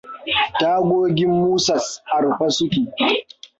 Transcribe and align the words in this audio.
Tagogin 0.59 1.31
Musas 1.41 1.85
a 2.13 2.15
rufe 2.23 2.47
suke. 2.57 2.83